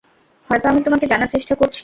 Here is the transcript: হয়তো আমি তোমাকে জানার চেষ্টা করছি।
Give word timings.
হয়তো 0.49 0.65
আমি 0.69 0.79
তোমাকে 0.83 1.05
জানার 1.07 1.29
চেষ্টা 1.29 1.53
করছি। 1.55 1.79